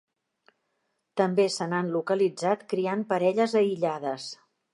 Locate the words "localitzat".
1.97-2.65